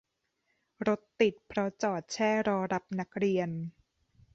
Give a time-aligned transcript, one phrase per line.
[0.87, 3.49] รถติดเพราะจอดแช่รอรับนักเรียน